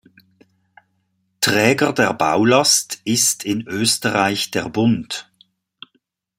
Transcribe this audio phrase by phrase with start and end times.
[1.41, 5.31] Träger der Baulast ist in Österreich der Bund.